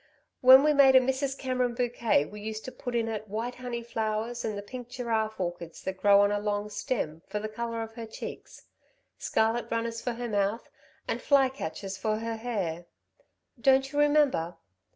When 0.39 0.63
we 0.63 0.73
made 0.73 0.95
a 0.95 0.99
Mrs. 0.99 1.37
Cameron 1.37 1.75
bouquet, 1.75 2.25
we 2.25 2.41
used 2.41 2.65
to 2.65 2.71
put 2.71 2.95
in 2.95 3.07
it 3.07 3.27
white 3.27 3.53
honey 3.53 3.83
flowers 3.83 4.43
and 4.43 4.57
the 4.57 4.63
pink 4.63 4.89
giraffe 4.89 5.39
orchids 5.39 5.83
that 5.83 5.97
grow 5.97 6.21
on 6.21 6.31
a 6.31 6.39
long 6.39 6.71
stem, 6.71 7.21
for 7.27 7.37
the 7.37 7.47
colour 7.47 7.83
of 7.83 7.93
her 7.93 8.07
cheeks, 8.07 8.63
scarlet 9.19 9.69
runners 9.69 10.01
for 10.01 10.13
her 10.13 10.27
mouth, 10.27 10.71
and 11.07 11.21
fly 11.21 11.49
catchers 11.49 11.97
for 11.97 12.17
her 12.17 12.37
hair. 12.37 12.87
Don't 13.61 13.91
you 13.91 13.99
remember? 13.99 14.55